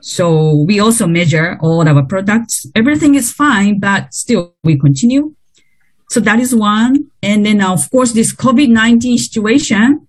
So 0.00 0.64
we 0.66 0.80
also 0.80 1.06
measure 1.06 1.58
all 1.60 1.86
our 1.88 2.04
products. 2.06 2.66
Everything 2.74 3.14
is 3.14 3.32
fine, 3.32 3.80
but 3.80 4.14
still 4.14 4.54
we 4.62 4.78
continue. 4.78 5.34
So 6.10 6.20
that 6.20 6.38
is 6.38 6.54
one. 6.54 7.10
And 7.22 7.44
then 7.44 7.60
of 7.60 7.90
course 7.90 8.12
this 8.12 8.34
COVID-19 8.34 9.18
situation 9.18 10.06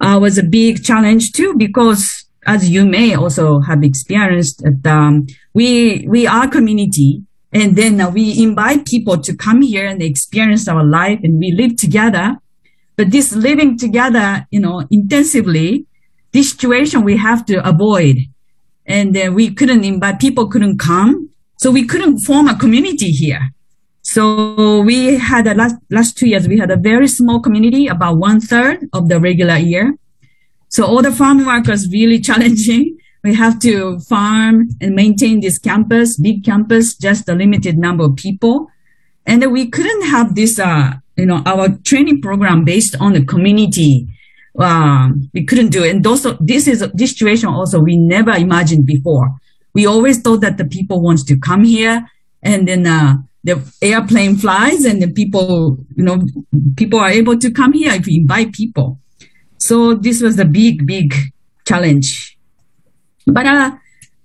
uh, 0.00 0.18
was 0.20 0.38
a 0.38 0.42
big 0.42 0.84
challenge 0.84 1.32
too, 1.32 1.54
because 1.56 2.26
as 2.46 2.68
you 2.68 2.84
may 2.84 3.14
also 3.14 3.60
have 3.60 3.82
experienced, 3.82 4.62
that, 4.62 4.90
um, 4.90 5.26
we, 5.54 6.06
we 6.08 6.26
are 6.26 6.48
community 6.48 7.22
and 7.52 7.76
then 7.76 8.00
uh, 8.00 8.10
we 8.10 8.42
invite 8.42 8.86
people 8.86 9.18
to 9.18 9.36
come 9.36 9.62
here 9.62 9.86
and 9.86 10.02
experience 10.02 10.68
our 10.68 10.84
life 10.84 11.20
and 11.22 11.38
we 11.38 11.52
live 11.52 11.76
together. 11.76 12.36
But 12.96 13.10
this 13.10 13.34
living 13.34 13.78
together, 13.78 14.46
you 14.50 14.60
know, 14.60 14.86
intensively, 14.90 15.86
this 16.32 16.50
situation 16.50 17.04
we 17.04 17.16
have 17.16 17.44
to 17.46 17.66
avoid. 17.66 18.16
And 18.86 19.14
then 19.14 19.34
we 19.34 19.54
couldn't 19.54 19.84
invite, 19.84 20.20
people 20.20 20.48
couldn't 20.48 20.78
come. 20.78 21.30
So 21.58 21.70
we 21.70 21.86
couldn't 21.86 22.18
form 22.18 22.48
a 22.48 22.58
community 22.58 23.10
here. 23.10 23.50
So 24.02 24.82
we 24.82 25.18
had 25.18 25.46
a 25.46 25.54
last, 25.54 25.76
last 25.90 26.18
two 26.18 26.28
years, 26.28 26.46
we 26.46 26.58
had 26.58 26.70
a 26.70 26.76
very 26.76 27.08
small 27.08 27.40
community, 27.40 27.86
about 27.86 28.18
one 28.18 28.40
third 28.40 28.86
of 28.92 29.08
the 29.08 29.18
regular 29.18 29.56
year. 29.56 29.94
So 30.68 30.84
all 30.84 31.00
the 31.00 31.12
farm 31.12 31.46
workers 31.46 31.88
really 31.90 32.20
challenging. 32.28 32.98
We 33.22 33.34
have 33.34 33.58
to 33.60 34.00
farm 34.00 34.68
and 34.82 34.94
maintain 34.94 35.40
this 35.40 35.58
campus, 35.58 36.20
big 36.20 36.44
campus, 36.44 36.94
just 36.94 37.26
a 37.28 37.34
limited 37.34 37.78
number 37.78 38.04
of 38.04 38.16
people. 38.16 38.66
And 39.24 39.50
we 39.50 39.70
couldn't 39.70 40.02
have 40.02 40.34
this, 40.34 40.58
uh, 40.58 40.92
you 41.16 41.24
know, 41.24 41.42
our 41.46 41.70
training 41.84 42.20
program 42.20 42.64
based 42.64 42.96
on 43.00 43.14
the 43.14 43.24
community. 43.24 44.06
Um, 44.58 45.28
we 45.34 45.44
couldn't 45.44 45.70
do 45.70 45.82
it. 45.82 45.96
And 45.96 46.06
also, 46.06 46.36
this 46.40 46.68
is 46.68 46.86
this 46.94 47.10
situation 47.10 47.48
also 47.48 47.80
we 47.80 47.96
never 47.96 48.30
imagined 48.30 48.86
before. 48.86 49.34
We 49.74 49.86
always 49.86 50.20
thought 50.20 50.40
that 50.42 50.58
the 50.58 50.64
people 50.64 51.02
wants 51.02 51.24
to 51.24 51.36
come 51.36 51.64
here 51.64 52.06
and 52.42 52.68
then, 52.68 52.86
uh, 52.86 53.16
the 53.44 53.62
airplane 53.82 54.36
flies 54.36 54.84
and 54.86 55.02
the 55.02 55.12
people, 55.12 55.78
you 55.94 56.02
know, 56.02 56.22
people 56.76 56.98
are 56.98 57.10
able 57.10 57.38
to 57.38 57.50
come 57.50 57.74
here 57.74 57.92
if 57.92 58.06
we 58.06 58.16
invite 58.16 58.54
people. 58.54 58.98
So 59.58 59.94
this 59.94 60.22
was 60.22 60.38
a 60.38 60.46
big, 60.46 60.86
big 60.86 61.14
challenge. 61.66 62.38
But 63.26 63.46
uh, 63.46 63.72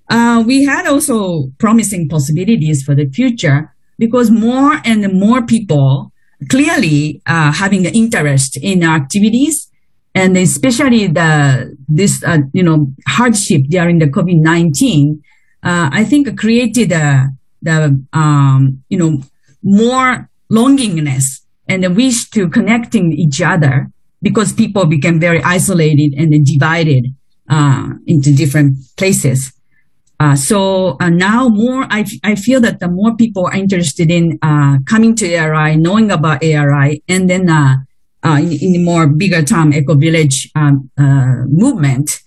uh, 0.09 0.43
we 0.45 0.66
had 0.66 0.88
also 0.88 1.49
promising 1.58 2.08
possibilities 2.08 2.81
for 2.83 2.95
the 2.95 3.09
future 3.09 3.73
because 3.97 4.31
more 4.31 4.81
and 4.86 5.11
more 5.14 5.45
people 5.45 6.14
clearly 6.49 7.21
uh, 7.25 7.52
having 7.52 7.86
an 7.86 7.93
interest 7.93 8.58
in 8.61 8.83
our 8.83 8.95
activities 8.95 9.68
and 10.15 10.38
especially 10.38 11.07
the 11.07 11.75
this 11.88 12.23
uh, 12.23 12.39
you 12.53 12.63
know 12.63 12.91
hardship 13.07 13.63
during 13.69 13.99
the 13.99 14.07
COVID-19, 14.07 15.19
uh, 15.63 15.89
I 15.91 16.03
think 16.03 16.38
created 16.38 16.91
a 16.91 17.29
the 17.61 18.03
um, 18.13 18.83
you 18.89 18.97
know 18.97 19.21
more 19.63 20.30
longingness 20.52 21.41
and 21.67 21.83
the 21.83 21.91
wish 21.91 22.30
to 22.31 22.49
connecting 22.49 23.13
each 23.13 23.41
other 23.41 23.91
because 24.21 24.52
people 24.53 24.85
became 24.85 25.19
very 25.19 25.41
isolated 25.43 26.13
and 26.17 26.45
divided 26.45 27.13
uh, 27.49 27.89
into 28.07 28.33
different 28.33 28.77
places. 28.97 29.53
Uh, 30.19 30.35
so 30.35 30.97
uh, 30.99 31.09
now 31.09 31.47
more, 31.47 31.85
I, 31.89 32.05
I 32.23 32.35
feel 32.35 32.59
that 32.61 32.81
the 32.81 32.89
more 32.89 33.15
people 33.15 33.45
are 33.45 33.55
interested 33.55 34.11
in 34.11 34.37
uh, 34.41 34.80
coming 34.85 35.15
to 35.15 35.37
ARI, 35.37 35.77
knowing 35.77 36.11
about 36.11 36.43
ARI, 36.43 37.02
and 37.07 37.30
then 37.30 37.45
uh, 38.23 38.29
uh, 38.29 38.37
in, 38.37 38.75
in 38.75 38.83
more 38.83 39.07
bigger 39.07 39.41
term, 39.41 39.73
eco 39.73 39.95
village 39.95 40.49
um, 40.55 40.89
movement. 41.47 42.21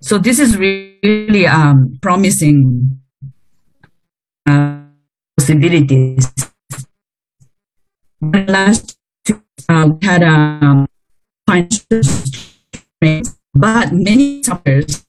So 0.00 0.18
this 0.18 0.38
is 0.38 0.56
really 0.56 1.46
um, 1.46 1.98
promising 2.00 3.00
possibilities. 5.36 6.32
Last 8.20 8.98
uh, 9.68 9.90
we 10.00 10.06
had 10.06 10.22
a 10.22 10.28
um, 10.28 10.86
financial 11.46 12.00
but 13.54 13.92
many 13.92 14.42
suffers 14.42 15.04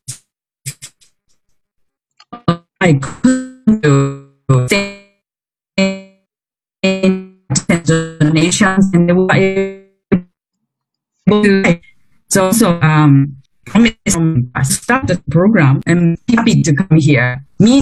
I 2.81 2.93
couldn't 2.93 3.81
do 3.81 4.29
donations 8.19 8.89
and 8.93 9.09
they 9.09 9.13
were 9.13 9.78
so 12.29 12.51
so 12.51 12.79
um 12.81 13.39
promise 13.69 13.93
um, 14.15 14.51
the 15.07 15.21
program. 15.29 15.81
I'm 15.87 16.17
happy 16.27 16.61
to 16.63 16.73
come 16.73 16.97
here, 16.97 17.45
meet 17.59 17.77